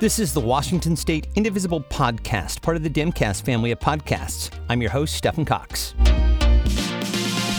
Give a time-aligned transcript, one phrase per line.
[0.00, 4.48] This is the Washington State Indivisible Podcast, part of the Demcast family of podcasts.
[4.70, 5.92] I'm your host, Stephen Cox.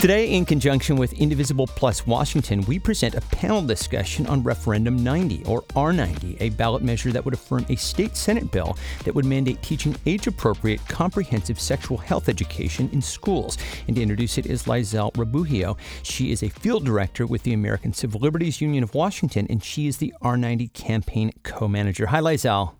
[0.02, 5.44] Today, in conjunction with Indivisible Plus Washington, we present a panel discussion on Referendum 90,
[5.44, 9.62] or R90, a ballot measure that would affirm a state Senate bill that would mandate
[9.62, 13.56] teaching age appropriate, comprehensive sexual health education in schools.
[13.86, 15.78] And to introduce it is Lizelle Rabujio.
[16.02, 19.86] She is a field director with the American Civil Liberties Union of Washington, and she
[19.86, 22.06] is the R90 campaign co manager.
[22.06, 22.74] Hi, Lizelle.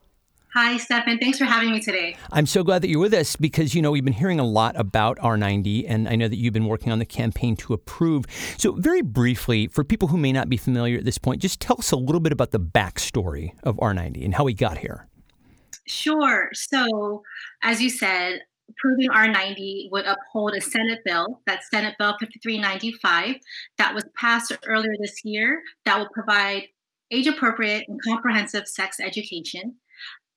[0.55, 1.17] Hi, Stefan.
[1.17, 2.15] Thanks for having me today.
[2.31, 4.79] I'm so glad that you're with us because, you know, we've been hearing a lot
[4.79, 8.27] about R90, and I know that you've been working on the campaign to approve.
[8.59, 11.77] So, very briefly, for people who may not be familiar at this point, just tell
[11.79, 15.09] us a little bit about the backstory of R90 and how we got here.
[15.87, 16.51] Sure.
[16.53, 17.23] So,
[17.63, 23.37] as you said, approving R90 would uphold a Senate bill, that's Senate Bill 5395,
[23.79, 26.65] that was passed earlier this year, that will provide
[27.11, 29.77] age appropriate and comprehensive sex education.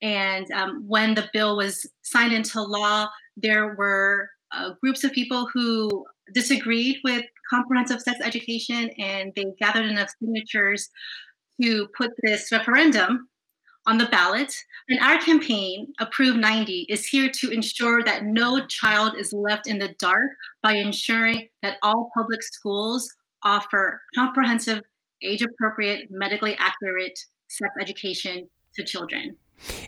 [0.01, 3.07] And um, when the bill was signed into law,
[3.37, 9.85] there were uh, groups of people who disagreed with comprehensive sex education, and they gathered
[9.85, 10.89] enough signatures
[11.61, 13.29] to put this referendum
[13.87, 14.53] on the ballot.
[14.89, 19.77] And our campaign, Approve 90, is here to ensure that no child is left in
[19.77, 20.31] the dark
[20.63, 24.81] by ensuring that all public schools offer comprehensive,
[25.21, 29.37] age appropriate, medically accurate sex education to children.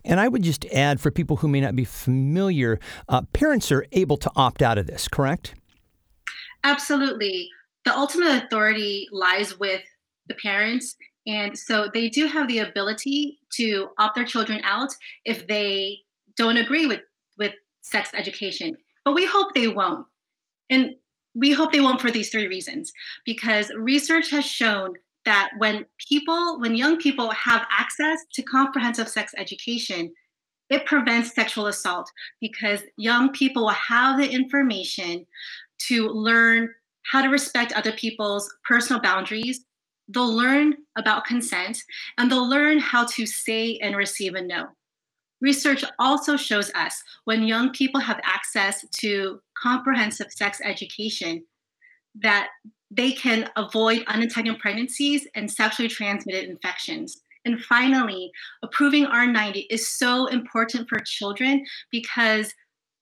[0.04, 3.86] And I would just add for people who may not be familiar, uh, parents are
[3.92, 5.56] able to opt out of this, correct?
[6.64, 7.50] Absolutely.
[7.86, 9.84] The ultimate authority lies with
[10.28, 10.96] the parents.
[11.26, 14.90] And so they do have the ability to opt their children out
[15.26, 16.00] if they
[16.38, 17.02] don't agree with,
[17.38, 18.78] with sex education.
[19.04, 20.06] But we hope they won't.
[20.70, 20.96] And
[21.36, 22.92] we hope they won't for these three reasons
[23.26, 24.94] because research has shown
[25.28, 30.13] that when people, when young people have access to comprehensive sex education,
[30.69, 32.09] it prevents sexual assault
[32.40, 35.25] because young people will have the information
[35.79, 36.69] to learn
[37.12, 39.66] how to respect other people's personal boundaries.
[40.07, 41.78] They'll learn about consent
[42.18, 44.68] and they'll learn how to say and receive a no.
[45.41, 51.44] Research also shows us when young people have access to comprehensive sex education
[52.22, 52.50] that
[52.89, 57.22] they can avoid unintended pregnancies and sexually transmitted infections.
[57.45, 58.31] And finally,
[58.63, 62.53] approving R90 is so important for children because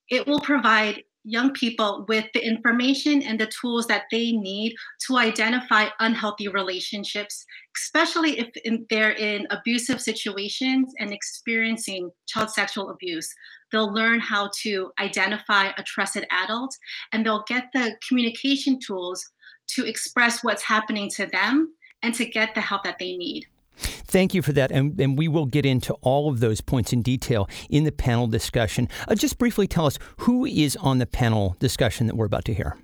[0.10, 4.76] it will provide young people with the information and the tools that they need
[5.08, 12.92] to identify unhealthy relationships, especially if in, they're in abusive situations and experiencing child sexual
[12.92, 13.34] abuse.
[13.72, 16.78] They'll learn how to identify a trusted adult
[17.12, 19.28] and they'll get the communication tools
[19.70, 23.48] to express what's happening to them and to get the help that they need.
[23.78, 24.72] Thank you for that.
[24.72, 28.28] And, and, we will get into all of those points in detail in the panel
[28.28, 28.90] discussion.
[29.08, 32.54] Uh, just briefly tell us who is on the panel discussion that we're about to
[32.54, 32.78] hear.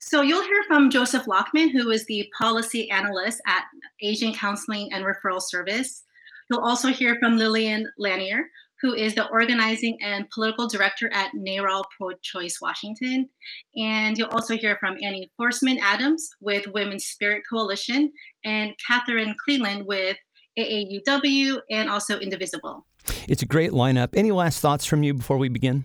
[0.00, 3.64] So you'll hear from Joseph Lachman, who is the policy analyst at
[4.00, 6.02] Asian Counseling and Referral Service.
[6.50, 8.46] You'll also hear from Lillian Lanier,
[8.82, 13.28] who is the organizing and political director at NARAL Pro Choice Washington.
[13.76, 18.12] And you'll also hear from Annie Forsman Adams with WomenSpirit Coalition
[18.44, 20.16] and Katherine Cleland with
[20.58, 22.84] AAUW and also Indivisible.
[23.28, 24.10] It's a great lineup.
[24.14, 25.84] Any last thoughts from you before we begin?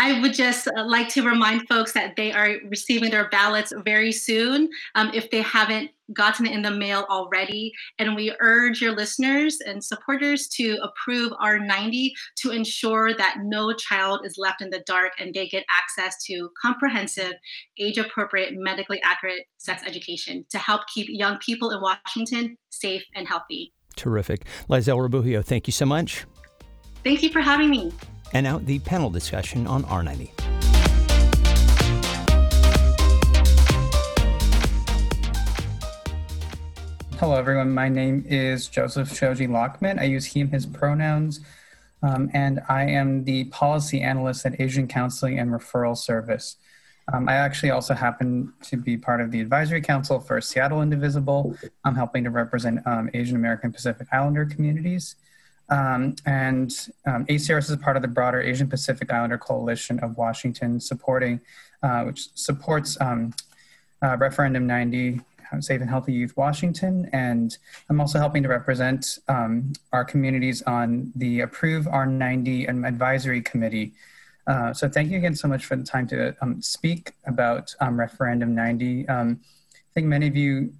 [0.00, 4.12] I would just uh, like to remind folks that they are receiving their ballots very
[4.12, 7.72] soon um, if they haven't gotten it in the mail already.
[7.98, 14.20] And we urge your listeners and supporters to approve R90 to ensure that no child
[14.24, 17.32] is left in the dark and they get access to comprehensive,
[17.78, 23.26] age appropriate, medically accurate sex education to help keep young people in Washington safe and
[23.26, 23.72] healthy.
[23.96, 24.44] Terrific.
[24.70, 26.24] Lizelle Rabujio, thank you so much.
[27.02, 27.92] Thank you for having me
[28.32, 30.30] and now the panel discussion on R90.
[37.18, 37.72] Hello, everyone.
[37.72, 39.98] My name is Joseph Shoji Lachman.
[39.98, 41.40] I use he and his pronouns,
[42.02, 46.56] um, and I am the policy analyst at Asian Counseling and Referral Service.
[47.12, 51.56] Um, I actually also happen to be part of the advisory council for Seattle Indivisible.
[51.84, 55.16] I'm helping to represent um, Asian American Pacific Islander communities.
[55.70, 56.72] Um, and
[57.06, 61.40] um, ACRS is part of the broader Asian Pacific Islander Coalition of Washington, supporting,
[61.82, 63.34] uh, which supports um,
[64.02, 65.20] uh, Referendum 90,
[65.60, 67.08] Safe and Healthy Youth Washington.
[67.12, 67.56] And
[67.88, 73.92] I'm also helping to represent um, our communities on the Approve R90 Advisory Committee.
[74.46, 77.98] Uh, so thank you again so much for the time to um, speak about um,
[77.98, 79.08] Referendum 90.
[79.08, 79.36] I
[79.94, 80.72] think many of you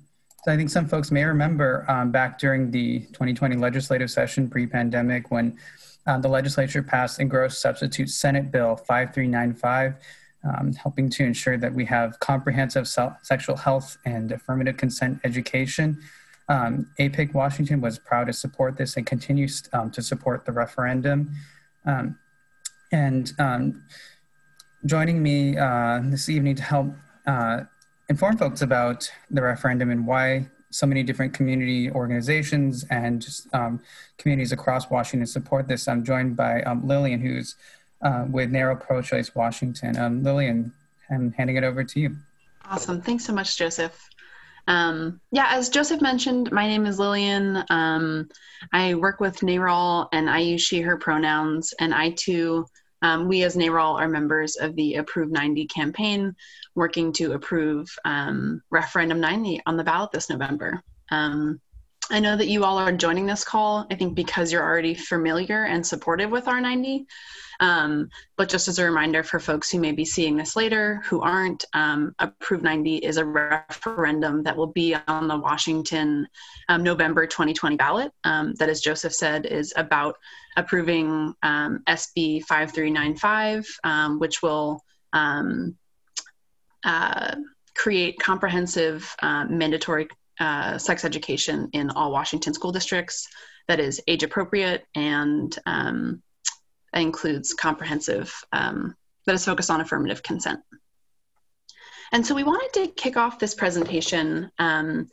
[0.45, 5.31] So I think some folks may remember um, back during the 2020 legislative session pre-pandemic
[5.31, 5.59] when
[6.07, 9.95] uh, the legislature passed engrossed substitute Senate Bill 5395,
[10.45, 12.89] um, helping to ensure that we have comprehensive
[13.23, 16.01] sexual health and affirmative consent education.
[16.49, 21.33] Um, APIC Washington was proud to support this and continues um, to support the referendum.
[21.85, 22.17] Um,
[22.93, 23.33] and
[24.87, 26.95] joining me uh, this evening to help
[27.27, 27.65] uh,
[28.09, 33.81] inform folks about the referendum and why so many different community organizations and just um,
[34.19, 35.89] communities across Washington support this.
[35.89, 37.57] I'm joined by um, Lillian, who's
[38.03, 39.97] uh, with NARAL Pro Choice Washington.
[39.97, 40.73] Um, Lillian,
[41.11, 42.17] I'm handing it over to you.
[42.65, 43.01] Awesome.
[43.01, 43.99] Thanks so much, Joseph.
[44.67, 47.65] Um, yeah, as Joseph mentioned, my name is Lillian.
[47.71, 48.29] Um,
[48.73, 52.67] I work with NARAL and I use she, her pronouns, and I too
[53.03, 56.35] um, we as NARAL are members of the Approve 90 campaign,
[56.75, 60.83] working to approve um, referendum 90 on the ballot this November.
[61.11, 61.61] Um,
[62.11, 65.65] I know that you all are joining this call, I think because you're already familiar
[65.65, 67.05] and supportive with R90.
[67.61, 71.21] Um, but just as a reminder for folks who may be seeing this later who
[71.21, 76.27] aren't, um, Approve 90 is a referendum that will be on the Washington
[76.69, 78.13] um, November 2020 ballot.
[78.25, 80.17] Um, that, as Joseph said, is about
[80.57, 84.83] approving um, SB 5395, um, which will
[85.13, 85.43] uh,
[87.75, 90.09] create comprehensive uh, mandatory
[90.41, 93.29] uh, sex education in all Washington school districts
[93.69, 96.23] that is age appropriate and um,
[96.95, 98.95] includes comprehensive, um,
[99.27, 100.61] that is focused on affirmative consent.
[102.13, 105.09] And so we wanted to kick off this presentation um,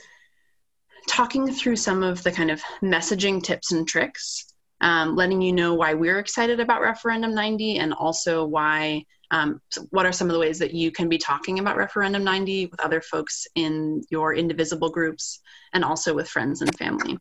[1.09, 5.73] talking through some of the kind of messaging tips and tricks, um, letting you know
[5.73, 10.39] why we're excited about Referendum 90 and also why, um, what are some of the
[10.39, 14.89] ways that you can be talking about Referendum 90 with other folks in your indivisible
[14.89, 15.39] groups
[15.73, 17.17] and also with friends and family.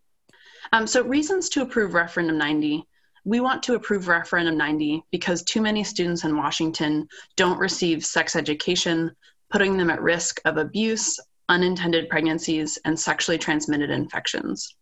[0.72, 2.86] Um, so reasons to approve Referendum 90
[3.24, 8.36] we want to approve Referendum 90 because too many students in Washington don't receive sex
[8.36, 9.12] education,
[9.50, 11.18] putting them at risk of abuse,
[11.48, 14.76] unintended pregnancies, and sexually transmitted infections.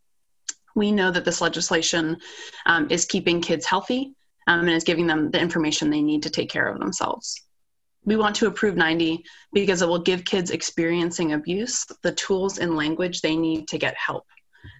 [0.74, 2.16] We know that this legislation
[2.66, 4.14] um, is keeping kids healthy
[4.46, 7.42] um, and is giving them the information they need to take care of themselves.
[8.04, 12.76] We want to approve 90 because it will give kids experiencing abuse the tools and
[12.76, 14.26] language they need to get help.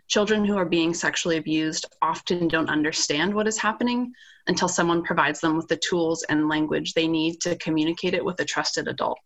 [0.08, 4.12] Children who are being sexually abused often don't understand what is happening
[4.46, 8.40] until someone provides them with the tools and language they need to communicate it with
[8.40, 9.18] a trusted adult.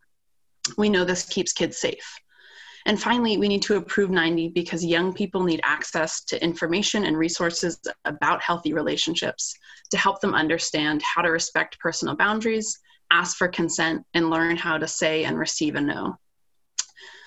[0.76, 2.18] We know this keeps kids safe.
[2.86, 7.18] And finally, we need to approve 90 because young people need access to information and
[7.18, 9.56] resources about healthy relationships
[9.90, 12.78] to help them understand how to respect personal boundaries,
[13.10, 16.16] ask for consent, and learn how to say and receive a no.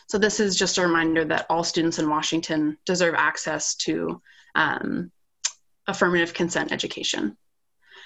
[0.08, 4.22] So this is just a reminder that all students in Washington deserve access to
[4.56, 5.12] um,
[5.88, 7.38] affirmative consent education.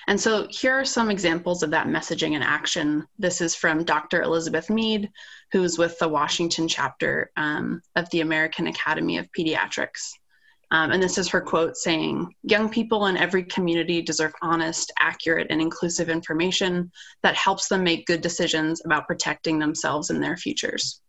[0.08, 3.08] And so here are some examples of that messaging and action.
[3.18, 4.22] This is from Dr.
[4.22, 5.10] Elizabeth Mead,
[5.52, 10.12] who's with the Washington chapter um, of the American Academy of Pediatrics.
[10.72, 15.48] Um, and this is her quote saying, Young people in every community deserve honest, accurate,
[15.52, 16.92] and inclusive information
[17.22, 21.00] that helps them make good decisions about protecting themselves and their futures.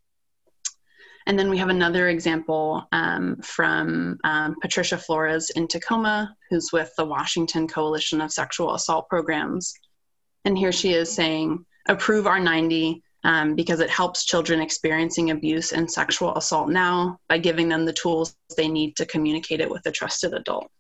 [1.27, 6.93] And then we have another example um, from um, Patricia Flores in Tacoma, who's with
[6.99, 9.73] the Washington Coalition of Sexual Assault Programs.
[10.45, 15.91] And here she is saying, approve R90 um, because it helps children experiencing abuse and
[15.91, 19.91] sexual assault now by giving them the tools they need to communicate it with a
[19.91, 20.71] trusted adult.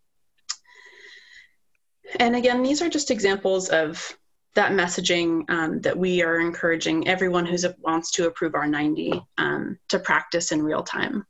[2.20, 4.14] And again, these are just examples of
[4.54, 9.98] that messaging um, that we are encouraging everyone who wants to approve R90 um, to
[9.98, 11.26] practice in real time.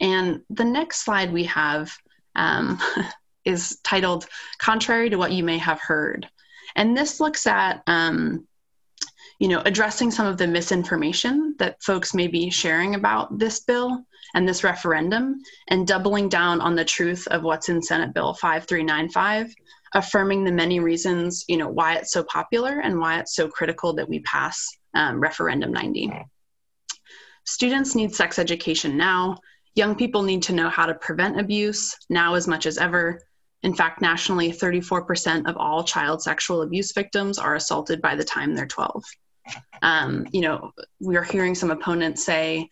[0.00, 1.92] And the next slide we have
[2.34, 2.80] um,
[3.44, 4.26] is titled
[4.58, 6.28] Contrary to What You May Have Heard.
[6.76, 8.46] And this looks at, um,
[9.38, 14.04] you know, addressing some of the misinformation that folks may be sharing about this bill
[14.34, 19.54] and this referendum and doubling down on the truth of what's in Senate Bill 5395
[19.94, 23.94] affirming the many reasons, you know, why it's so popular and why it's so critical
[23.94, 26.12] that we pass um, referendum 90.
[27.44, 29.38] Students need sex education now.
[29.74, 33.20] Young people need to know how to prevent abuse now as much as ever.
[33.62, 38.54] In fact, nationally, 34% of all child sexual abuse victims are assaulted by the time
[38.54, 39.04] they're 12.
[39.82, 42.68] Um, you know, we are hearing some opponents say,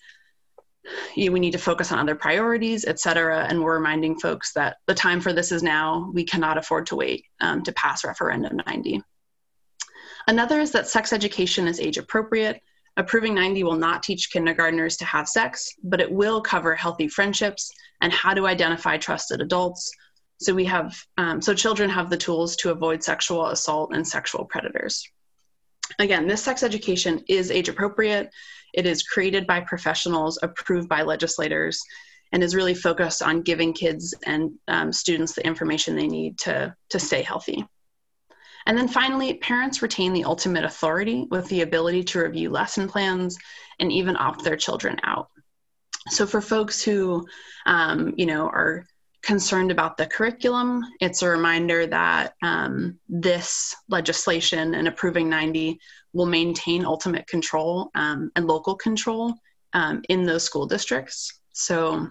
[1.16, 3.46] we need to focus on other priorities, et cetera.
[3.48, 6.10] And we're reminding folks that the time for this is now.
[6.12, 9.02] We cannot afford to wait um, to pass referendum 90.
[10.28, 12.60] Another is that sex education is age appropriate.
[12.96, 17.72] Approving 90 will not teach kindergartners to have sex, but it will cover healthy friendships
[18.00, 19.90] and how to identify trusted adults.
[20.40, 24.44] So we have, um, so children have the tools to avoid sexual assault and sexual
[24.44, 25.08] predators.
[25.98, 28.30] Again, this sex education is age appropriate.
[28.74, 31.82] It is created by professionals, approved by legislators,
[32.32, 36.74] and is really focused on giving kids and um, students the information they need to,
[36.90, 37.66] to stay healthy.
[38.66, 43.36] And then finally, parents retain the ultimate authority with the ability to review lesson plans
[43.80, 45.28] and even opt their children out.
[46.08, 47.26] So for folks who,
[47.66, 48.86] um, you know, are
[49.22, 55.78] concerned about the curriculum, it's a reminder that um, this legislation and approving 90
[56.12, 59.34] will maintain ultimate control um, and local control
[59.72, 61.40] um, in those school districts.
[61.52, 62.08] So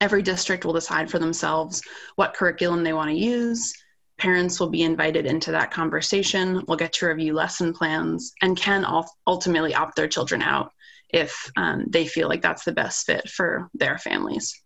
[0.00, 1.82] every district will decide for themselves
[2.16, 3.74] what curriculum they want to use
[4.18, 8.86] Parents will be invited into that conversation, will get to review lesson plans, and can
[9.26, 10.72] ultimately opt their children out
[11.10, 14.62] if um, they feel like that's the best fit for their families.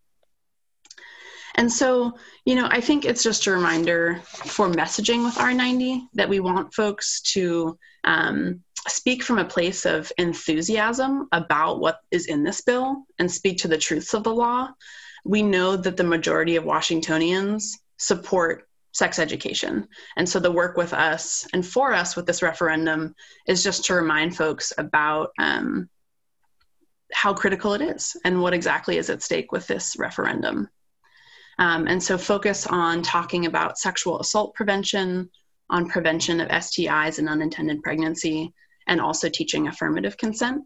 [1.56, 6.28] And so, you know, I think it's just a reminder for messaging with R90 that
[6.28, 12.42] we want folks to um, speak from a place of enthusiasm about what is in
[12.42, 14.68] this bill and speak to the truths of the law.
[15.24, 19.86] We know that the majority of Washingtonians support sex education.
[20.16, 23.14] And so the work with us and for us with this referendum
[23.46, 25.88] is just to remind folks about um,
[27.12, 30.68] how critical it is and what exactly is at stake with this referendum.
[31.60, 35.30] Um, and so focus on talking about sexual assault prevention,
[35.68, 38.52] on prevention of STIs and unintended pregnancy,
[38.88, 40.64] and also teaching affirmative consent.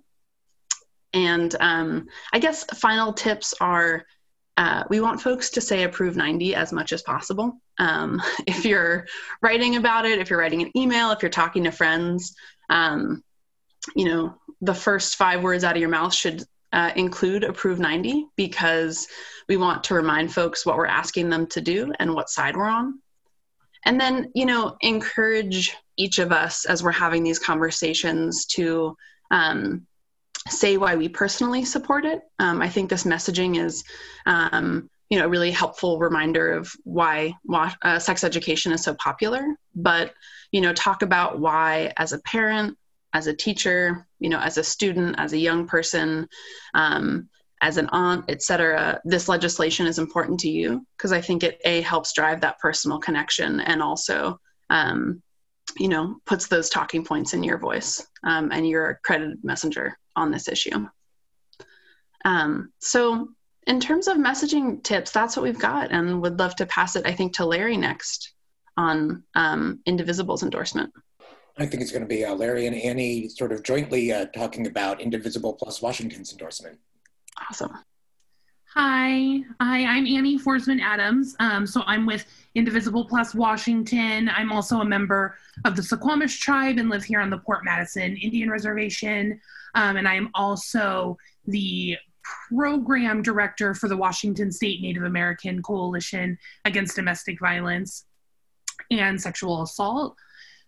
[1.12, 4.06] And um, I guess final tips are
[4.56, 7.60] uh, we want folks to say approve 90 as much as possible.
[7.78, 9.06] Um, if you're
[9.42, 12.36] writing about it, if you're writing an email, if you're talking to friends,
[12.70, 13.24] um,
[13.96, 16.44] you know, the first five words out of your mouth should
[16.74, 19.06] uh, include approve 90 because
[19.48, 22.66] we want to remind folks what we're asking them to do and what side we're
[22.66, 23.00] on.
[23.86, 28.96] And then, you know, encourage each of us as we're having these conversations to
[29.30, 29.86] um,
[30.48, 32.22] say why we personally support it.
[32.40, 33.84] Um, I think this messaging is,
[34.26, 37.34] um, you know, a really helpful reminder of why
[37.82, 39.46] uh, sex education is so popular.
[39.76, 40.12] But
[40.50, 42.78] you know, talk about why, as a parent,
[43.14, 46.28] as a teacher, you know, as a student, as a young person,
[46.74, 47.28] um,
[47.62, 49.00] as an aunt, etc.
[49.04, 52.98] This legislation is important to you because I think it a helps drive that personal
[52.98, 55.22] connection and also um,
[55.78, 59.98] you know puts those talking points in your voice um, and you're a credited messenger
[60.16, 60.86] on this issue.
[62.24, 63.28] Um, so,
[63.66, 67.06] in terms of messaging tips, that's what we've got, and would love to pass it,
[67.06, 68.32] I think, to Larry next
[68.76, 70.92] on um, Indivisible's endorsement.
[71.56, 74.66] I think it's going to be uh, Larry and Annie sort of jointly uh, talking
[74.66, 76.78] about Indivisible plus Washington's endorsement.
[77.48, 77.72] Awesome.
[78.74, 81.36] Hi, hi, I'm Annie Forsman Adams.
[81.38, 84.28] Um, so I'm with Indivisible Plus Washington.
[84.28, 88.16] I'm also a member of the Suquamish tribe and live here on the Port Madison
[88.16, 89.40] Indian Reservation.
[89.76, 91.96] Um, and I am also the
[92.48, 98.06] program director for the Washington State Native American Coalition Against Domestic Violence
[98.90, 100.16] and Sexual Assault.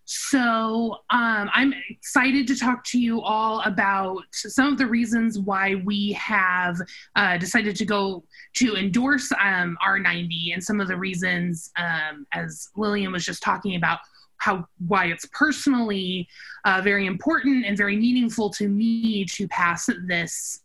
[0.09, 5.75] So um, I'm excited to talk to you all about some of the reasons why
[5.83, 6.77] we have
[7.17, 8.23] uh, decided to go
[8.55, 13.75] to endorse um, R90 and some of the reasons, um, as Lillian was just talking
[13.75, 13.99] about,
[14.37, 16.25] how why it's personally
[16.63, 20.61] uh, very important and very meaningful to me to pass this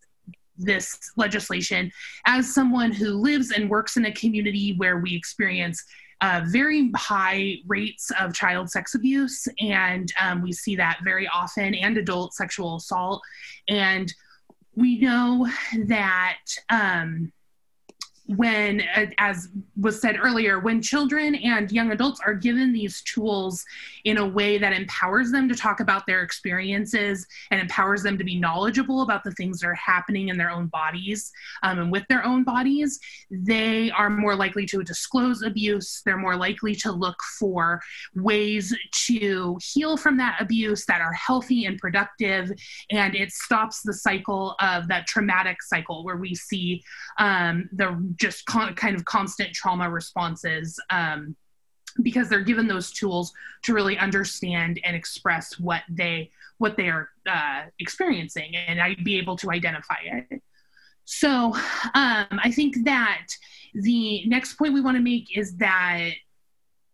[0.56, 1.90] this legislation.
[2.26, 5.82] As someone who lives and works in a community where we experience
[6.22, 9.46] uh, very high rates of child sex abuse.
[9.60, 13.20] And um, we see that very often and adult sexual assault.
[13.68, 14.12] And
[14.74, 15.48] we know
[15.86, 16.38] that
[16.70, 17.32] um,
[18.26, 19.48] when, uh, as
[19.80, 23.64] was said earlier, when children and young adults are given these tools
[24.04, 28.24] in a way that empowers them to talk about their experiences and empowers them to
[28.24, 32.06] be knowledgeable about the things that are happening in their own bodies um, and with
[32.08, 32.98] their own bodies,
[33.30, 36.02] they are more likely to disclose abuse.
[36.04, 37.80] They're more likely to look for
[38.14, 38.74] ways
[39.06, 42.52] to heal from that abuse that are healthy and productive.
[42.90, 46.82] And it stops the cycle of that traumatic cycle where we see
[47.18, 51.36] um, the just con- kind of constant trauma responses um,
[52.02, 57.10] because they're given those tools to really understand and express what they what they are
[57.28, 60.42] uh, experiencing and I'd be able to identify it.
[61.04, 61.54] So
[61.94, 63.26] um, I think that
[63.74, 66.10] the next point we want to make is that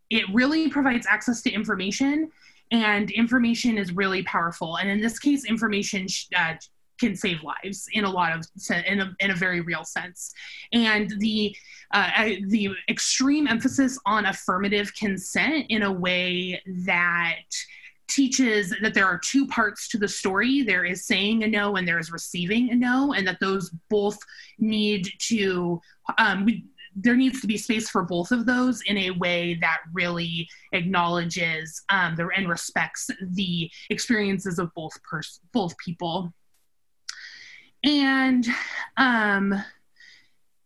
[0.08, 2.30] it really provides access to information
[2.70, 4.76] and information is really powerful.
[4.76, 6.06] And in this case, information
[6.37, 6.54] uh,
[6.99, 8.47] can save lives in a lot of
[8.87, 10.33] in a, in a very real sense.
[10.73, 11.55] And the
[11.93, 12.11] uh,
[12.49, 17.43] the extreme emphasis on affirmative consent in a way that
[18.09, 20.62] teaches that there are two parts to the story.
[20.62, 24.19] There is saying a no and there is receiving a no and that those both
[24.59, 25.81] need to
[26.19, 26.47] um,
[27.00, 31.83] there needs to be space for both of those in a way that really acknowledges
[31.90, 36.33] um, the, and respects the experiences of both pers- both people
[37.85, 38.47] and
[38.97, 39.62] um,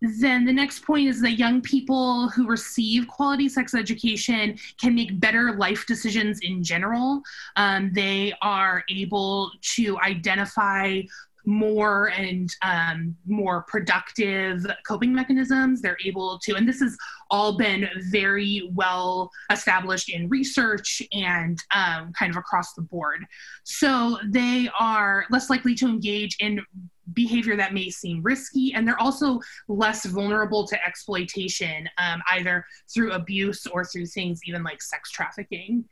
[0.03, 5.21] then the next point is that young people who receive quality sex education can make
[5.21, 7.23] better life decisions in general.
[7.57, 11.03] Um, they are able to identify
[11.45, 15.83] more and um, more productive coping mechanisms.
[15.83, 16.97] They're able to, and this has
[17.31, 23.25] all been very well established in research and um, kind of across the board.
[23.65, 26.61] So they are less likely to engage in
[27.15, 33.13] behavior that may seem risky, and they're also less vulnerable to exploitation, um, either through
[33.13, 35.85] abuse or through things even like sex trafficking.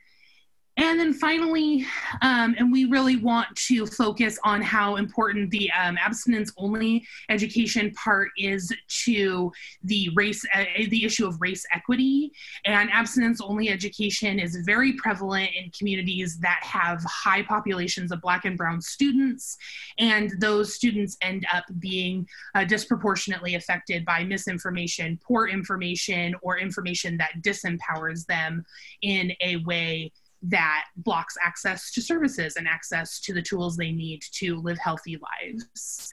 [0.77, 1.85] And then finally,
[2.23, 7.93] um, and we really want to focus on how important the um, abstinence only education
[7.93, 8.73] part is
[9.05, 12.33] to the race, uh, the issue of race equity.
[12.65, 18.45] And abstinence only education is very prevalent in communities that have high populations of Black
[18.45, 19.59] and Brown students.
[19.99, 27.17] And those students end up being uh, disproportionately affected by misinformation, poor information, or information
[27.19, 28.65] that disempowers them
[29.03, 30.13] in a way
[30.43, 35.19] that blocks access to services and access to the tools they need to live healthy
[35.43, 36.13] lives.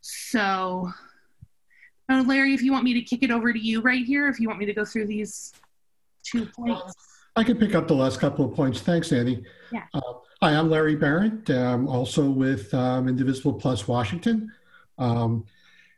[0.00, 0.90] So,
[2.08, 4.40] uh, Larry, if you want me to kick it over to you right here, if
[4.40, 5.52] you want me to go through these
[6.24, 6.94] two points.
[7.36, 8.80] I can pick up the last couple of points.
[8.80, 9.44] Thanks, Andy.
[9.70, 9.84] Yeah.
[9.92, 10.00] Uh,
[10.40, 14.50] hi, I'm Larry Behrendt, um, also with um, Indivisible Plus Washington,
[14.98, 15.44] um,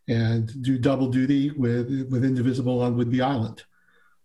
[0.09, 3.63] and do double duty with, with Indivisible on Whidbey Island.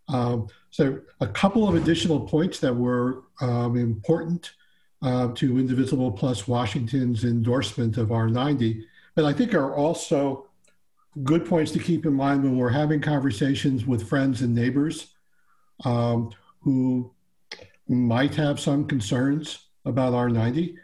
[0.08, 4.54] Um, so a couple of additional points that were um, important
[5.02, 8.82] uh, to Indivisible Plus Washington's endorsement of R90,
[9.14, 10.48] but I think are also
[11.22, 15.14] good points to keep in mind when we're having conversations with friends and neighbors
[15.84, 16.32] um,
[16.62, 17.08] who
[17.88, 20.74] might have some concerns about R90.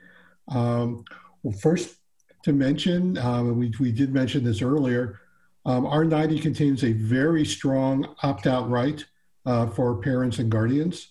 [0.47, 1.05] Um,
[1.43, 1.97] well, first
[2.45, 5.19] to mention, um, we, we did mention this earlier,
[5.67, 9.05] um, R90 contains a very strong opt out right
[9.51, 11.09] uh, for parents and guardians.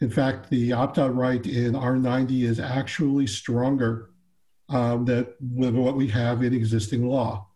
[0.00, 4.10] In fact, the opt out right in R90 is actually stronger
[4.68, 7.46] um, than what we have in existing law.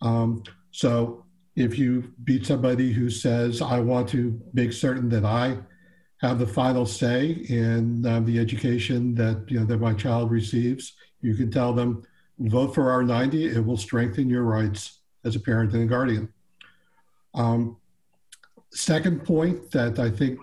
[0.00, 1.24] Um, so
[1.56, 5.58] if you beat somebody who says, I want to make certain that I
[6.20, 10.94] have the final say in um, the education that, you know, that my child receives,
[11.20, 12.04] you can tell them,
[12.38, 13.56] vote for R90.
[13.56, 16.32] It will strengthen your rights as a parent and a guardian.
[17.34, 17.76] Um,
[18.72, 20.38] second point that I think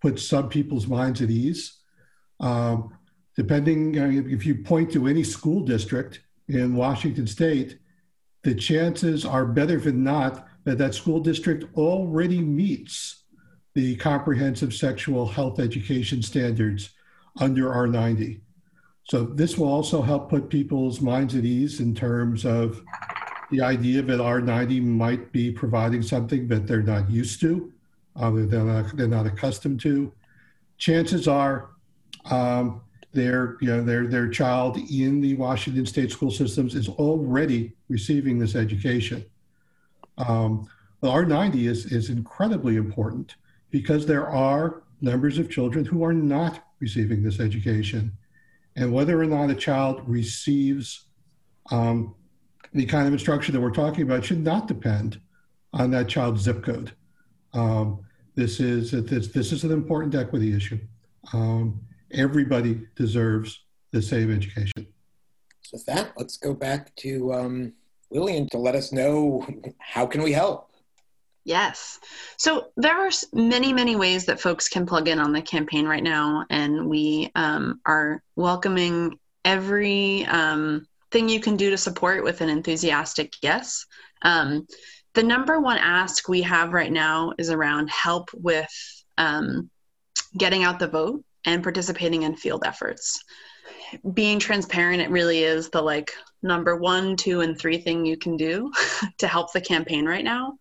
[0.00, 1.78] puts some people's minds at ease.
[2.40, 2.96] Um,
[3.36, 7.78] depending, if you point to any school district in Washington state,
[8.44, 13.24] the chances are better than not that that school district already meets
[13.74, 16.90] the comprehensive sexual health education standards
[17.40, 18.40] under R90.
[19.04, 22.82] So this will also help put people's minds at ease in terms of
[23.50, 27.72] the idea that R90 might be providing something that they're not used to,
[28.16, 30.12] uh, they're, not, they're not accustomed to.
[30.76, 31.70] Chances are
[32.26, 32.82] um,
[33.12, 38.38] their, you know, their, their child in the Washington state school systems is already receiving
[38.38, 39.24] this education.
[40.18, 40.68] Um,
[41.02, 43.36] R90 is, is incredibly important
[43.70, 48.12] because there are numbers of children who are not receiving this education.
[48.76, 51.06] And whether or not a child receives
[51.70, 52.14] um,
[52.72, 55.20] the kind of instruction that we're talking about should not depend
[55.72, 56.92] on that child's zip code.
[57.52, 58.00] Um,
[58.34, 60.78] this is this, this is an important equity issue.
[61.32, 61.80] Um,
[62.12, 64.86] everybody deserves the same education.
[65.62, 67.72] So with that, let's go back to um,
[68.10, 69.46] Lillian to let us know
[69.78, 70.70] how can we help.
[71.44, 71.98] Yes.
[72.36, 76.02] So there are many, many ways that folks can plug in on the campaign right
[76.02, 82.40] now, and we um, are welcoming every um, thing you can do to support with
[82.40, 83.86] an enthusiastic yes.
[84.22, 84.66] Um,
[85.14, 88.68] the number one ask we have right now is around help with
[89.16, 89.70] um,
[90.36, 93.22] getting out the vote and participating in field efforts.
[94.12, 98.36] Being transparent, it really is the like number one, two, and three thing you can
[98.36, 98.70] do
[99.18, 100.58] to help the campaign right now.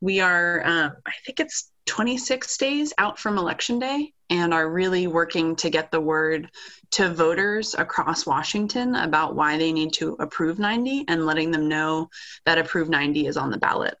[0.00, 5.06] We are, uh, I think it's 26 days out from election day and are really
[5.06, 6.50] working to get the word
[6.92, 12.08] to voters across Washington about why they need to approve 90 and letting them know
[12.46, 13.96] that approve 90 is on the ballot.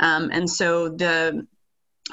[0.00, 1.46] Um, and so the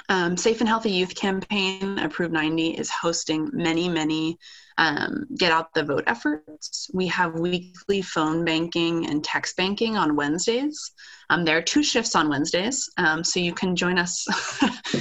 [0.10, 4.38] um, Safe and Healthy Youth Campaign, Approve 90, is hosting many, many
[4.78, 6.90] um, get out the vote efforts.
[6.94, 10.92] We have weekly phone banking and text banking on Wednesdays.
[11.30, 14.26] Um, there are two shifts on Wednesdays, um, so you can join us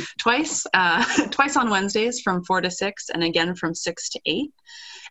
[0.18, 4.52] twice, uh, twice on Wednesdays from four to six, and again from six to eight.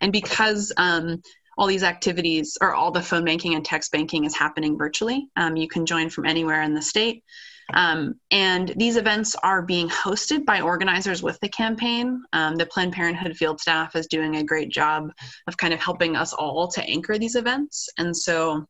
[0.01, 1.21] And because um,
[1.57, 5.57] all these activities or all the phone banking and text banking is happening virtually, um,
[5.57, 7.23] you can join from anywhere in the state.
[7.73, 12.23] Um, and these events are being hosted by organizers with the campaign.
[12.33, 15.11] Um, the Planned Parenthood field staff is doing a great job
[15.47, 17.89] of kind of helping us all to anchor these events.
[17.97, 18.65] And so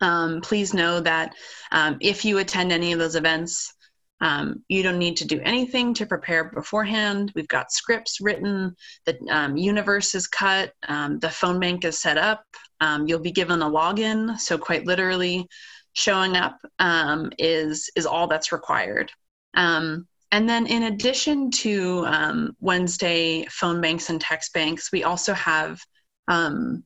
[0.00, 1.34] um, please know that
[1.72, 3.72] um, if you attend any of those events,
[4.20, 7.32] um, you don't need to do anything to prepare beforehand.
[7.34, 12.42] We've got scripts written, the um, universe is cut, the phone bank is set up.
[13.04, 14.38] you'll be given a login.
[14.38, 15.46] So, quite literally,
[15.96, 19.10] showing up um, is is all that's required.
[19.54, 25.32] Um, and then, in addition to um, Wednesday phone banks and text banks, we also
[25.32, 25.80] have
[26.28, 26.84] um,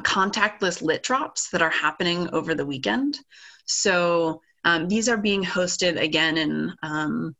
[0.00, 3.18] contactless lit drops that are happening over the weekend.
[3.64, 7.34] So um, these are being hosted again in um,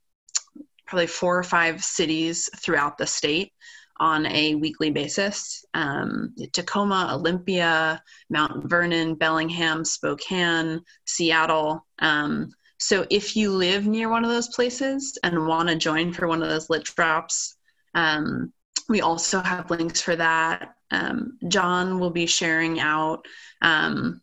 [0.87, 3.53] probably four or five cities throughout the state
[3.99, 5.65] on a weekly basis.
[5.75, 11.87] Um, Tacoma, Olympia, Mount Vernon, Bellingham, Spokane, Seattle.
[11.99, 16.27] Um, so if you live near one of those places and want to join for
[16.27, 17.57] one of those lit drops,
[17.95, 18.53] um,
[18.89, 20.75] we also have links for that.
[20.91, 23.27] Um, John will be sharing out
[23.63, 24.21] um,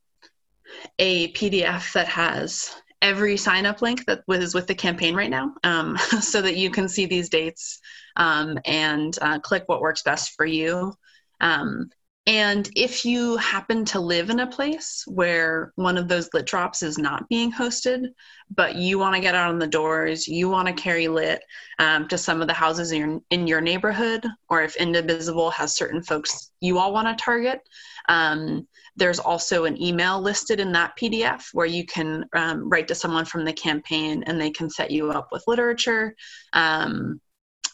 [0.99, 5.53] a PDF that has every sign up link that is with the campaign right now
[5.63, 7.79] um, so that you can see these dates
[8.15, 10.93] um, and uh, click what works best for you.
[11.41, 11.89] Um,
[12.25, 16.81] and if you happen to live in a place where one of those lit drops
[16.81, 18.07] is not being hosted,
[18.55, 21.43] but you want to get out on the doors, you want to carry lit
[21.79, 25.75] um, to some of the houses in your, in your neighborhood, or if Indivisible has
[25.75, 27.59] certain folks you all want to target,
[28.07, 32.95] um, there's also an email listed in that PDF where you can um, write to
[32.95, 36.15] someone from the campaign and they can set you up with literature
[36.53, 37.19] um,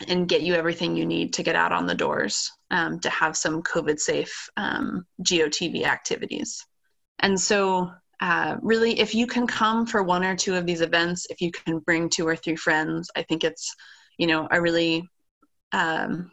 [0.07, 3.35] and get you everything you need to get out on the doors um, to have
[3.35, 6.65] some COVID safe um, GOTV activities.
[7.19, 11.27] And so, uh, really, if you can come for one or two of these events,
[11.29, 13.73] if you can bring two or three friends, I think it's,
[14.17, 15.07] you know, a really
[15.71, 16.31] um,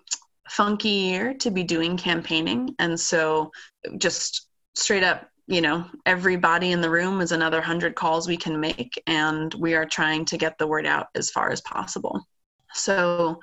[0.49, 2.75] funky year to be doing campaigning.
[2.79, 3.51] And so,
[3.99, 8.59] just straight up you know everybody in the room is another 100 calls we can
[8.59, 12.21] make and we are trying to get the word out as far as possible
[12.77, 13.41] so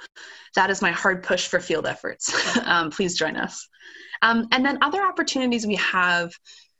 [0.55, 2.33] that is my hard push for field efforts.
[2.63, 3.67] Um, please join us.
[4.21, 6.31] Um, and then other opportunities we have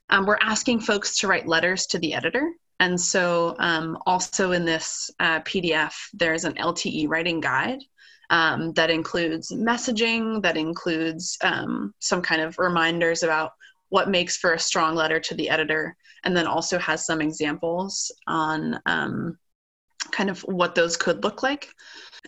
[0.09, 2.51] um, we're asking folks to write letters to the editor.
[2.79, 7.79] And so um, also in this uh, pdf there's an lte writing guide
[8.29, 13.51] um, that includes messaging that includes um, some kind of reminders about
[13.89, 18.11] what makes for a strong letter to the editor, and then also has some examples
[18.25, 18.79] on
[20.11, 21.69] kind of what those could look like.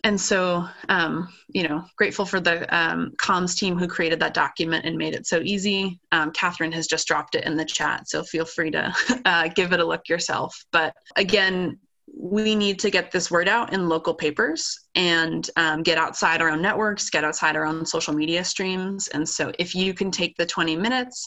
[0.03, 4.85] And so, um, you know, grateful for the um, comms team who created that document
[4.85, 5.99] and made it so easy.
[6.11, 8.93] Um, Katherine has just dropped it in the chat, so feel free to
[9.25, 10.65] uh, give it a look yourself.
[10.71, 11.79] But again,
[12.17, 16.49] we need to get this word out in local papers and um, get outside our
[16.49, 19.07] own networks, get outside our own social media streams.
[19.09, 21.25] And so, if you can take the 20 minutes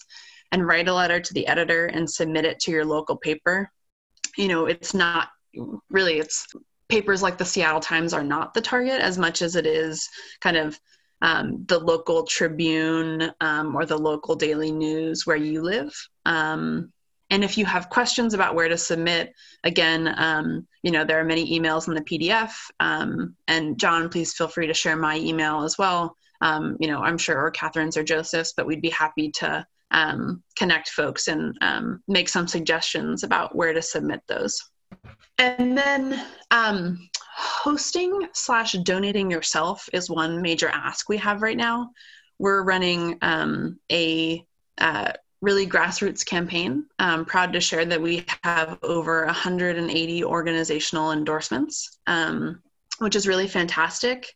[0.52, 3.70] and write a letter to the editor and submit it to your local paper,
[4.36, 5.28] you know, it's not
[5.90, 6.46] really, it's
[6.88, 10.08] papers like the Seattle Times are not the target as much as it is
[10.40, 10.78] kind of
[11.20, 15.92] um, the local Tribune um, or the local daily news where you live.
[16.24, 16.92] Um,
[17.30, 21.24] and if you have questions about where to submit, again, um, you know, there are
[21.24, 22.52] many emails in the PDF.
[22.80, 26.16] Um, and John, please feel free to share my email as well.
[26.40, 29.66] Um, you know, I'm sure, or Katherine's or Joseph's, but we'd be happy to
[30.56, 31.58] connect folks and
[32.06, 34.62] make some suggestions about where to submit those.
[35.38, 41.90] And then um, hosting slash donating yourself is one major ask we have right now.
[42.38, 44.44] We're running um, a
[44.78, 46.86] uh, really grassroots campaign.
[46.98, 52.60] I'm proud to share that we have over 180 organizational endorsements, um,
[52.98, 54.26] which is really fantastic.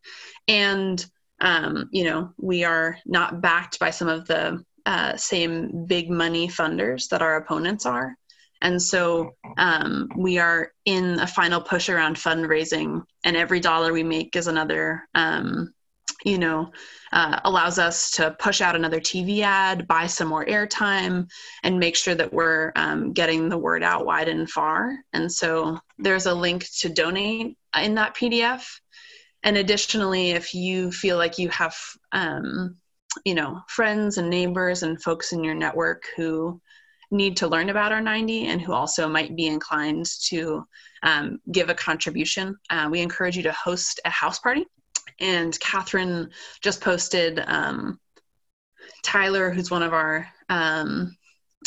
[0.46, 1.04] And
[1.40, 6.48] um, you know, we are not backed by some of the uh, same big money
[6.48, 8.16] funders that our opponents are.
[8.62, 14.04] And so um, we are in a final push around fundraising, and every dollar we
[14.04, 15.74] make is another, um,
[16.24, 16.70] you know,
[17.12, 21.28] uh, allows us to push out another TV ad, buy some more airtime,
[21.64, 24.96] and make sure that we're um, getting the word out wide and far.
[25.12, 28.64] And so there's a link to donate in that PDF.
[29.42, 31.76] And additionally, if you feel like you have,
[32.12, 32.76] um,
[33.24, 36.60] you know, friends and neighbors and folks in your network who
[37.12, 40.64] need to learn about R90 and who also might be inclined to
[41.02, 44.64] um, give a contribution, uh, we encourage you to host a house party.
[45.20, 46.30] And Katherine
[46.62, 48.00] just posted um,
[49.02, 51.14] Tyler, who's one of our um,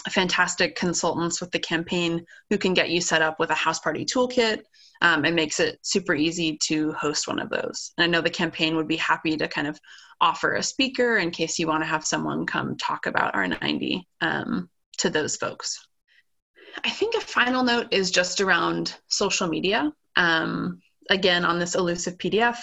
[0.09, 4.05] fantastic consultants with the campaign, who can get you set up with a house party
[4.05, 4.61] toolkit
[5.01, 7.91] um, and makes it super easy to host one of those.
[7.97, 9.79] And I know the campaign would be happy to kind of
[10.21, 14.69] offer a speaker in case you want to have someone come talk about R90 um,
[14.97, 15.87] to those folks.
[16.83, 19.91] I think a final note is just around social media.
[20.15, 22.57] Um, again, on this elusive PDF,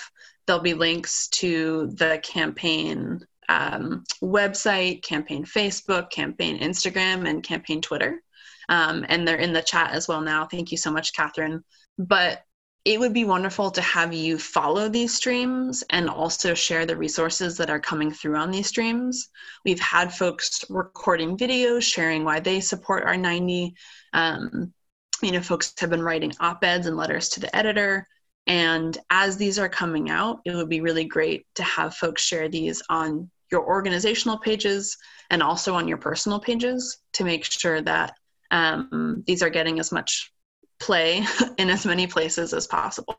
[0.46, 8.22] there'll be links to the campaign um, website, campaign Facebook, campaign Instagram, and campaign Twitter.
[8.68, 10.46] Um, and they're in the chat as well now.
[10.46, 11.62] Thank you so much, Katherine.
[11.98, 12.42] But
[12.84, 17.56] it would be wonderful to have you follow these streams and also share the resources
[17.56, 19.28] that are coming through on these streams.
[19.64, 23.74] We've had folks recording videos, sharing why they support R90.
[24.12, 24.72] Um,
[25.22, 28.08] you know, folks have been writing op eds and letters to the editor.
[28.48, 32.48] And as these are coming out, it would be really great to have folks share
[32.48, 34.96] these on your organizational pages
[35.30, 38.14] and also on your personal pages to make sure that
[38.50, 40.31] um, these are getting as much
[40.82, 41.24] play
[41.58, 43.18] in as many places as possible.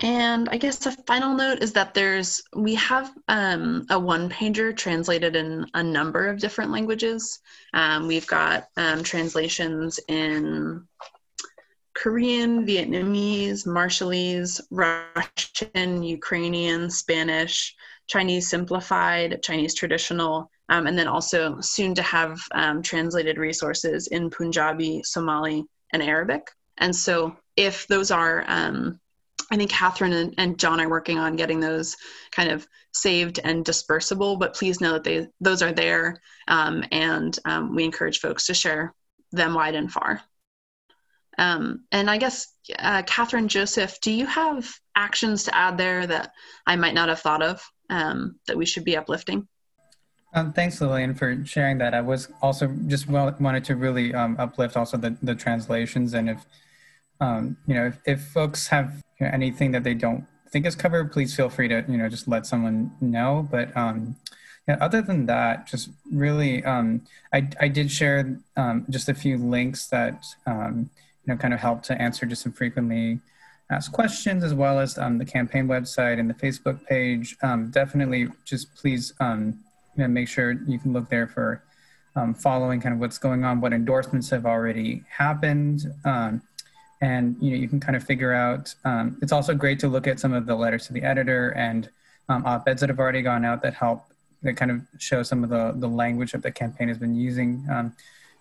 [0.00, 4.76] And I guess a final note is that there's we have um, a one pager
[4.76, 7.38] translated in a number of different languages.
[7.72, 10.84] Um, we've got um, translations in
[11.94, 17.74] Korean, Vietnamese, Marshallese, Russian, Ukrainian, Spanish,
[18.08, 24.28] Chinese simplified, Chinese traditional, um, and then also soon to have um, translated resources in
[24.28, 26.50] Punjabi, Somali, and Arabic.
[26.78, 29.00] And so if those are, um,
[29.50, 31.96] I think Katherine and, and, John are working on getting those
[32.32, 37.38] kind of saved and dispersible, but please know that they those are there, um, and
[37.44, 38.94] um, we encourage folks to share
[39.32, 40.22] them wide and far.
[41.36, 46.32] Um, and I guess, uh, Katherine Joseph, do you have actions to add there that
[46.66, 49.48] I might not have thought of um, that we should be uplifting?
[50.32, 51.94] Um, thanks, Lillian, for sharing that.
[51.94, 56.28] I was also just well, wanted to really um, uplift also the, the translations and
[56.28, 56.44] if
[57.20, 60.76] um, you know, if, if folks have you know, anything that they don't think is
[60.76, 63.46] covered, please feel free to, you know, just let someone know.
[63.50, 64.16] But um,
[64.68, 69.36] yeah, other than that, just really, um, I, I did share um, just a few
[69.36, 70.90] links that, um,
[71.24, 73.20] you know, kind of help to answer just some frequently
[73.70, 77.36] asked questions, as well as um, the campaign website and the Facebook page.
[77.42, 79.58] Um, definitely just please, um,
[79.96, 81.62] you know, make sure you can look there for
[82.16, 85.92] um, following kind of what's going on, what endorsements have already happened.
[86.04, 86.42] Um,
[87.04, 90.06] and you know you can kind of figure out um, it's also great to look
[90.06, 91.90] at some of the letters to the editor and
[92.30, 94.04] um, op-eds that have already gone out that help
[94.42, 97.64] that kind of show some of the, the language that the campaign has been using
[97.70, 97.94] um,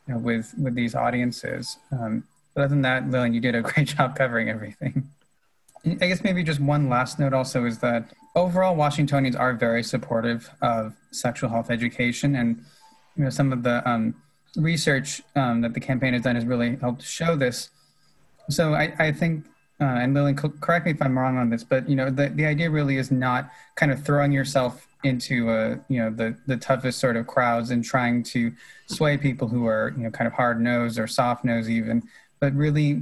[0.08, 1.78] you know, with with these audiences.
[1.92, 2.24] Um,
[2.56, 5.10] other than that lillian you did a great job covering everything.
[5.86, 10.50] I guess maybe just one last note also is that overall washingtonians are very supportive
[10.62, 12.38] of sexual health education.
[12.38, 12.64] And
[13.18, 14.16] you know some of the um,
[14.56, 17.70] research um, that the campaign has done has really helped show this
[18.50, 19.46] so I, I think,
[19.82, 22.46] uh, and Lillian, correct me if I'm wrong on this, but you know, the, the
[22.46, 27.00] idea really is not kind of throwing yourself into a, you know, the, the toughest
[27.00, 28.54] sort of crowds and trying to
[28.88, 32.04] sway people who are, you know, kind of hard nosed or soft nosed even,
[32.40, 33.02] but really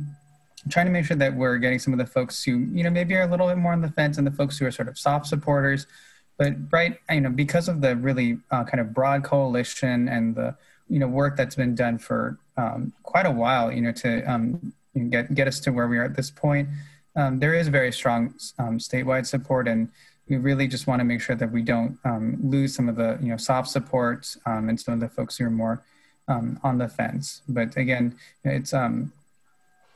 [0.70, 3.16] trying to make sure that we're getting some of the folks who, you know, maybe
[3.16, 4.98] are a little bit more on the fence and the folks who are sort of
[4.98, 5.88] soft supporters,
[6.38, 10.56] but right, you know, because of the really uh, kind of broad coalition and the,
[10.90, 14.74] you know, work that's been done for um, quite a while, you know, to um,
[15.10, 16.68] get get us to where we are at this point.
[17.16, 19.90] Um, there is very strong um, statewide support, and
[20.30, 23.18] we really just want to make sure that we don't um, lose some of the
[23.22, 25.84] you know soft support um, and some of the folks who are more
[26.28, 27.42] um, on the fence.
[27.48, 29.12] But again, it's um,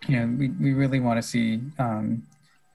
[0.08, 2.24] you know we, we really want to see kind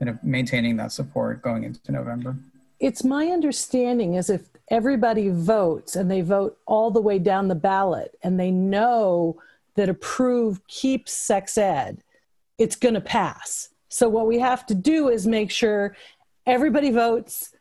[0.09, 2.35] of maintaining that support going into November.
[2.80, 7.54] It's my understanding as if everybody votes and they vote all the way down the
[7.54, 9.37] ballot and they know
[9.74, 12.02] that approve keeps sex ed
[12.60, 13.70] it's going to pass.
[13.88, 15.96] So what we have to do is make sure
[16.46, 17.54] everybody votes,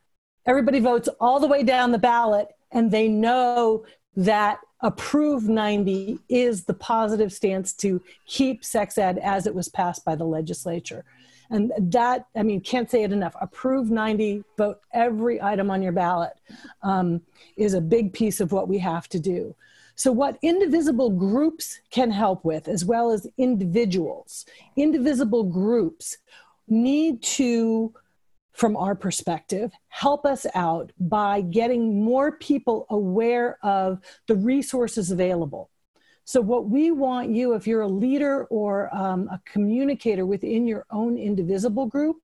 [0.45, 3.85] everybody votes all the way down the ballot, and they know
[4.17, 10.03] that approve 90 is the positive stance to keep sex ed as it was passed
[10.03, 11.05] by the legislature.
[11.49, 13.35] And that, I mean, can't say it enough.
[13.41, 16.33] Approve 90, vote every item on your ballot
[16.83, 17.21] um,
[17.55, 19.55] is a big piece of what we have to do.
[19.99, 24.45] So, what indivisible groups can help with, as well as individuals,
[24.77, 26.17] indivisible groups
[26.69, 27.93] need to
[28.53, 35.69] from our perspective, help us out by getting more people aware of the resources available.
[36.23, 40.85] So, what we want you, if you're a leader or um, a communicator within your
[40.91, 42.21] own indivisible group,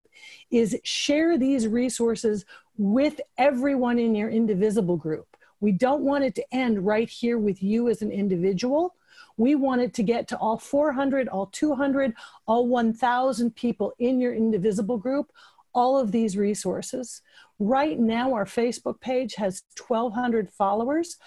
[0.50, 2.46] is share these resources
[2.78, 5.35] with everyone in your indivisible group.
[5.66, 8.94] We don't want it to end right here with you as an individual.
[9.36, 12.14] We want it to get to all 400, all 200,
[12.46, 15.32] all 1,000 people in your indivisible group
[15.74, 17.24] all of these resources.
[17.58, 21.18] Right now, our Facebook page has 1,200 followers.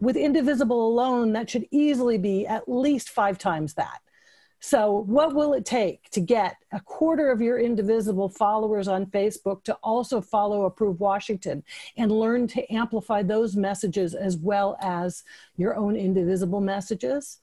[0.00, 4.00] With Indivisible alone, that should easily be at least five times that.
[4.60, 9.62] So, what will it take to get a quarter of your Indivisible followers on Facebook
[9.64, 11.62] to also follow Approve Washington
[11.96, 15.24] and learn to amplify those messages as well as
[15.56, 17.38] your own Indivisible messages?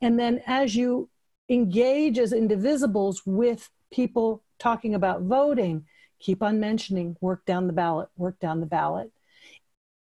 [0.00, 1.08] And then, as you
[1.48, 5.86] engage as indivisibles with people talking about voting,
[6.18, 9.10] keep on mentioning work down the ballot, work down the ballot.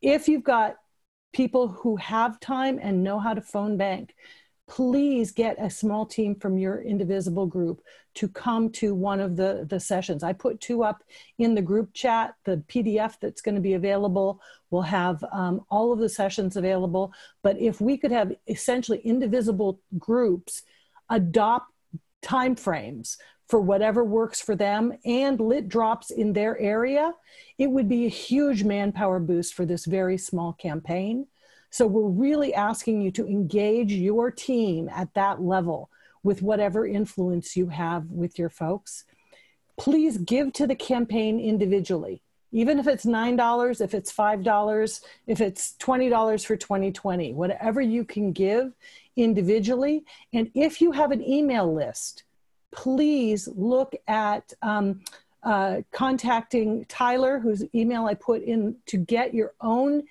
[0.02, 0.78] If you've got
[1.34, 4.16] people who have time and know how to phone bank,
[4.68, 7.82] please get a small team from your indivisible group
[8.16, 10.24] to come to one of the, the sessions.
[10.24, 11.04] I put two up
[11.38, 12.36] in the group chat.
[12.46, 17.14] The PDF that's going to be available will have um, all of the sessions available.
[17.42, 20.64] But if we could have essentially indivisible groups
[21.10, 21.72] adopt
[22.24, 23.18] timeframes
[23.50, 27.14] for whatever works for them and lit drops in their area,
[27.58, 31.28] it would be a huge manpower boost for this very small campaign.
[31.74, 35.90] So we're really asking you to engage your team at that level
[36.22, 39.06] with whatever influence you have with your folks.
[39.76, 42.22] Please give to the campaign individually.
[42.52, 48.34] Even if it's $9, if it's $5, if it's $20 for 2020, whatever you can
[48.34, 48.72] give
[49.16, 50.06] individually.
[50.32, 52.22] And if you have an email list,
[52.70, 55.02] please look at um,
[55.42, 60.04] uh, contacting Tyler, whose email I put in, to get your own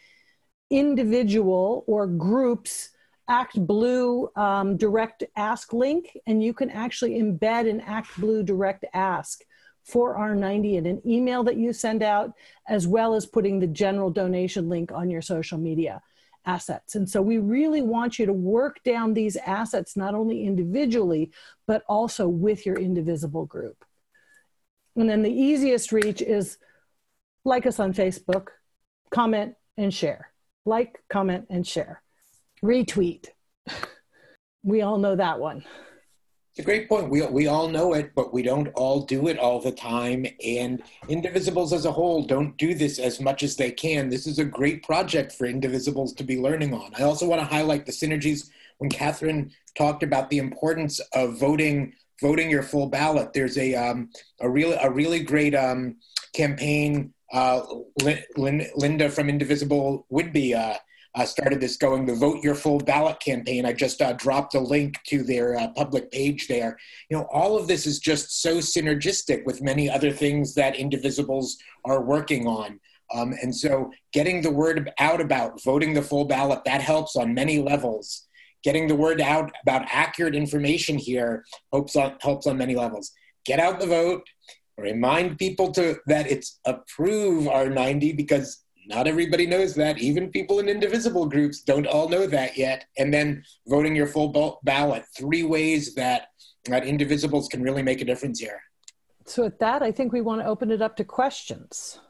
[0.73, 2.91] individual or groups
[3.29, 8.85] Act Blue um, Direct Ask link, and you can actually embed an Act Blue Direct
[8.93, 9.43] Ask
[9.85, 12.33] for R90 in an email that you send out,
[12.69, 16.03] as well as putting the general donation link on your social media
[16.45, 16.95] assets.
[16.95, 21.31] And so we really want you to work down these assets, not only individually,
[21.67, 23.85] but also with your indivisible group.
[24.97, 26.59] And then the easiest reach is
[27.45, 28.49] like us on Facebook,
[29.11, 30.32] comment and share.
[30.65, 32.03] Like, comment, and share.
[32.65, 33.29] Retweet.
[34.63, 35.65] we all know that one.
[36.53, 37.09] It's a great point.
[37.09, 40.27] We, we all know it, but we don't all do it all the time.
[40.45, 44.11] And Indivisibles as a whole don't do this as much as they can.
[44.11, 46.93] This is a great project for Indivisibles to be learning on.
[46.99, 51.95] I also want to highlight the synergies when Katherine talked about the importance of voting
[52.21, 53.33] voting your full ballot.
[53.33, 55.97] There's a um, a really a really great um,
[56.35, 57.15] campaign.
[57.33, 57.63] Uh,
[58.37, 60.75] Linda from Indivisible would be uh,
[61.15, 63.67] uh, started this going the vote your full ballot campaign.
[63.67, 66.79] I just uh, dropped a link to their uh, public page there.
[67.11, 71.53] You know all of this is just so synergistic with many other things that indivisibles
[71.85, 72.81] are working on.
[73.15, 77.35] Um, and so getting the word out about voting the full ballot that helps on
[77.35, 78.27] many levels.
[78.63, 83.13] Getting the word out about accurate information here helps on, helps on many levels.
[83.45, 84.23] Get out the vote
[84.79, 89.99] remind people to that it's approve r90 because not everybody knows that.
[89.99, 92.87] Even people in indivisible groups don't all know that yet.
[92.99, 95.05] And then voting your full ballot.
[95.17, 96.29] Three ways that,
[96.65, 98.61] that indivisibles can really make a difference here.
[99.25, 102.01] So, with that, I think we want to open it up to questions.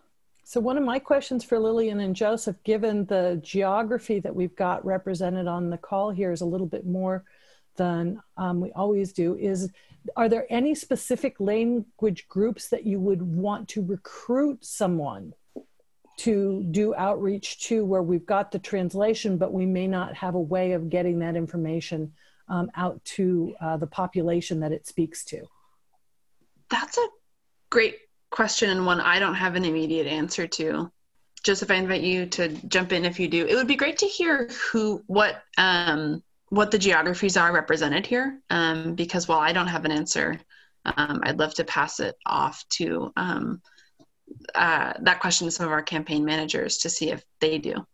[0.45, 4.85] So, one of my questions for Lillian and Joseph, given the geography that we've got
[4.85, 7.25] represented on the call here, is a little bit more
[7.77, 9.37] than um, we always do.
[9.37, 9.71] Is
[10.17, 15.33] are there any specific language groups that you would want to recruit someone
[16.19, 20.41] to do outreach to where we've got the translation, but we may not have a
[20.41, 22.13] way of getting that information
[22.49, 25.43] um, out to uh, the population that it speaks to?
[26.69, 27.07] That's a
[27.71, 27.97] great
[28.31, 30.91] question and one I don't have an immediate answer to.
[31.43, 33.47] Joseph, I invite you to jump in if you do.
[33.47, 36.23] It would be great to hear who, what, um,
[36.53, 40.39] what the geographies are represented here, um, because while I don't have an answer,
[40.85, 43.63] um, I'd love to pass it off to um,
[44.55, 47.87] uh, that question to some of our campaign managers to see if they do.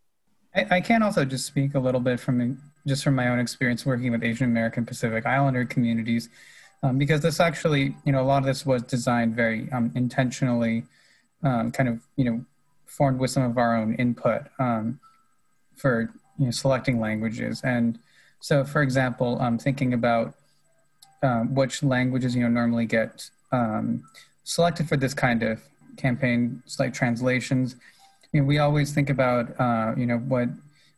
[0.53, 3.85] I, I can also just speak a little bit from just from my own experience
[3.85, 6.27] working with Asian American Pacific Islander communities,
[6.83, 10.83] um, because this actually, you know, a lot of this was designed very um, intentionally,
[11.43, 12.43] um, kind of, you know,
[12.87, 14.99] formed with some of our own input um,
[15.77, 17.61] for you know, selecting languages.
[17.63, 17.97] And
[18.39, 20.33] so, for example, I'm thinking about
[21.21, 24.03] um, which languages you know normally get um,
[24.43, 25.61] selected for this kind of
[25.97, 27.75] campaign, like translations.
[28.31, 30.49] You know, we always think about uh, you know what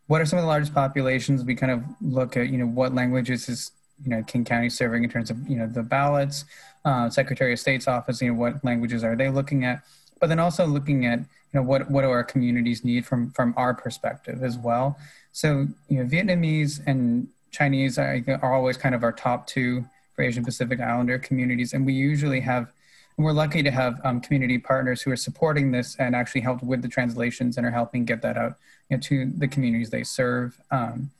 [0.07, 1.43] what are some of the largest populations.
[1.43, 3.71] We kind of look at you know what languages is
[4.03, 6.45] you know King County serving in terms of you know the ballots.
[6.83, 9.83] Uh, Secretary of State's office, you know what languages are they looking at?
[10.19, 13.53] But then also looking at you know what what do our communities need from from
[13.57, 14.97] our perspective as well.
[15.31, 20.23] So you know Vietnamese and Chinese are, are always kind of our top two for
[20.23, 22.71] Asian Pacific Islander communities, and we usually have.
[23.17, 26.81] We're lucky to have um, community partners who are supporting this and actually helped with
[26.81, 28.55] the translations and are helping get that out
[28.89, 30.59] you know, to the communities they serve.
[30.71, 31.11] Um,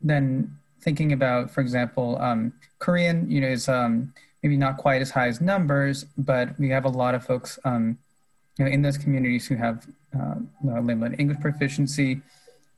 [0.00, 4.12] then thinking about, for example, um, Korean, you know, is um,
[4.42, 7.98] maybe not quite as high as numbers, but we have a lot of folks, um,
[8.58, 9.86] you know, in those communities who have
[10.18, 12.20] uh, limited English proficiency.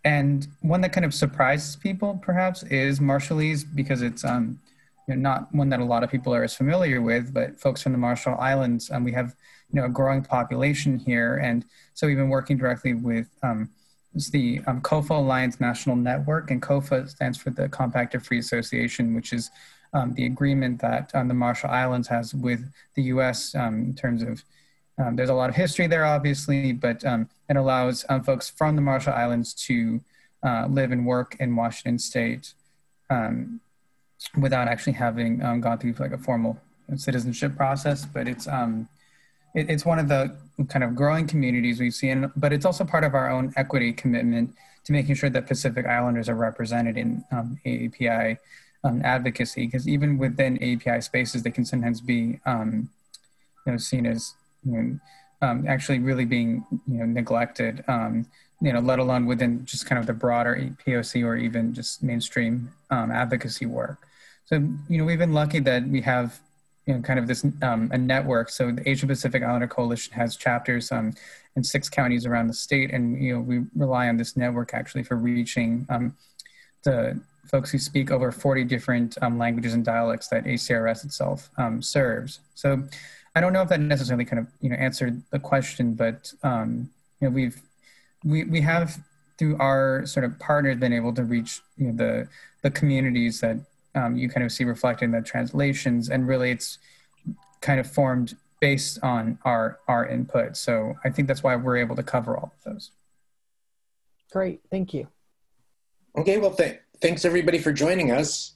[0.07, 4.61] And one that kind of surprises people, perhaps, is Marshallese because it's um,
[5.09, 7.83] you know, not one that a lot of people are as familiar with, but folks
[7.83, 9.35] from the Marshall Islands, um, we have
[9.73, 13.69] you know a growing population here, and so we've been working directly with um,
[14.31, 19.13] the um, COFA Alliance National Network, and COFA stands for the Compact of Free Association,
[19.13, 19.51] which is
[19.93, 23.57] um, the agreement that um, the Marshall Islands has with the U.S.
[23.57, 24.45] Um, in terms of
[24.99, 28.77] um, there's a lot of history there, obviously, but um, it allows um, folks from
[28.77, 30.01] the Marshall Islands to
[30.43, 32.55] uh, live and work in Washington State
[33.11, 33.61] um,
[34.41, 36.59] without actually having um, gone through like a formal
[36.97, 38.07] citizenship process.
[38.07, 38.89] But it's um,
[39.55, 40.35] it, it's one of the
[40.69, 44.55] kind of growing communities we've seen, but it's also part of our own equity commitment
[44.85, 48.39] to making sure that Pacific Islanders are represented in AAPI
[48.85, 49.67] advocacy.
[49.67, 54.35] Because even within AAPI spaces, they can sometimes be you know seen as
[54.65, 54.99] you know,
[55.43, 57.85] um, actually really being you know neglected.
[57.89, 58.27] Um,
[58.61, 62.71] you know, let alone within just kind of the broader POC or even just mainstream
[62.91, 64.07] um, advocacy work.
[64.47, 64.57] So,
[64.89, 66.41] you know, we've been lucky that we have,
[66.87, 68.49] you know, kind of this um, a network.
[68.49, 71.13] So the Asia Pacific Islander Coalition has chapters um,
[71.57, 75.03] in six counties around the state, and you know, we rely on this network actually
[75.03, 76.17] for reaching um,
[76.85, 81.51] the folks who speak over 40 different languages and dialects that ACRS itself
[81.81, 82.41] serves.
[82.55, 82.83] So,
[83.37, 86.89] I don't know if that necessarily kind of you know answered the question, but um,
[87.21, 87.61] you know, we've
[88.25, 88.99] we we have
[89.37, 92.29] through our sort of partners been able to reach you know, the
[92.63, 93.59] the communities that
[93.95, 96.79] um, you kind of see reflected in the translations, and really it's
[97.61, 100.57] kind of formed based on our our input.
[100.57, 102.91] So I think that's why we're able to cover all of those.
[104.33, 105.09] Great, thank you.
[106.17, 108.56] Okay, well, th- thanks everybody for joining us.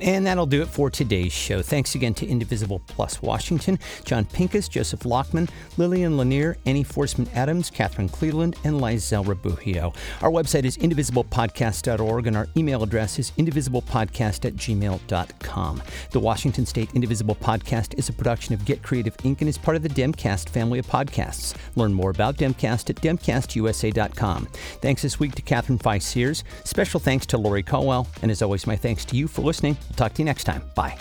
[0.00, 1.62] And that'll do it for today's show.
[1.62, 7.70] Thanks again to Indivisible Plus Washington, John Pincus, Joseph Lachman, Lillian Lanier, Annie Forsman Adams,
[7.70, 9.94] Katherine Cleland, and Lizelle Rabujio.
[10.22, 15.82] Our website is indivisiblepodcast.org, and our email address is indivisiblepodcast at gmail.com.
[16.10, 19.40] The Washington State Indivisible Podcast is a production of Get Creative Inc.
[19.40, 21.54] and is part of the Demcast family of podcasts.
[21.76, 24.46] Learn more about Demcast at demcastusa.com.
[24.80, 26.44] Thanks this week to Catherine Fye Sears.
[26.64, 29.76] Special thanks to Lori Caldwell, and as always, my thanks to you for listening.
[29.96, 30.62] Talk to you next time.
[30.74, 30.96] Bye.